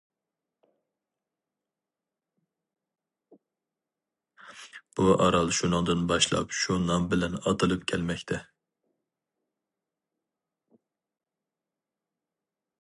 بۇ 4.99 5.13
ئارال 5.25 5.53
شۇنىڭدىن 5.59 6.01
باشلاپ 6.13 6.57
شۇ 6.61 6.79
نام 6.87 7.05
بىلەن 7.13 7.37
ئاتىلىپ 7.43 7.85
كەلمەكتە. 7.93 8.41